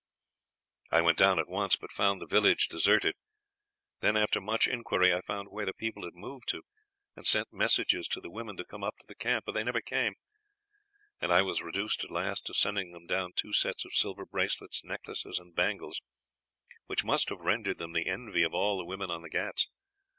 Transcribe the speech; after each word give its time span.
I 0.91 1.01
went 1.01 1.19
down 1.19 1.37
at 1.37 1.47
once, 1.47 1.75
but 1.75 1.91
found 1.91 2.19
the 2.19 2.25
village 2.25 2.67
deserted. 2.69 3.13
Then 3.99 4.17
after 4.17 4.41
much 4.41 4.65
inquiry 4.67 5.13
I 5.13 5.21
found 5.21 5.49
where 5.49 5.67
the 5.67 5.75
people 5.75 6.05
had 6.05 6.15
moved 6.15 6.47
to, 6.47 6.63
and 7.15 7.23
sent 7.23 7.53
messages 7.53 8.07
to 8.07 8.19
the 8.19 8.31
women 8.31 8.57
to 8.57 8.65
come 8.65 8.83
up 8.83 8.97
to 8.97 9.05
the 9.05 9.13
camp, 9.13 9.45
but 9.45 9.51
they 9.51 9.63
never 9.63 9.79
came; 9.79 10.15
and 11.19 11.31
I 11.31 11.43
was 11.43 11.61
reduced 11.61 12.03
at 12.03 12.09
last 12.09 12.47
to 12.47 12.55
sending 12.55 12.93
them 12.93 13.05
down 13.05 13.33
two 13.35 13.53
sets 13.53 13.85
of 13.85 13.93
silver 13.93 14.25
bracelets, 14.25 14.83
necklaces, 14.83 15.37
and 15.37 15.53
bangles, 15.53 16.01
which 16.87 17.05
must 17.05 17.29
have 17.29 17.41
rendered 17.41 17.77
them 17.77 17.93
the 17.93 18.07
envy 18.07 18.41
of 18.41 18.55
all 18.55 18.79
the 18.79 18.85
women 18.85 19.11
on 19.11 19.21
the 19.21 19.29
Ghauts. 19.29 19.67